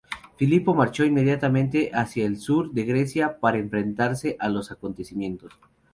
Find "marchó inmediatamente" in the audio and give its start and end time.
0.73-1.91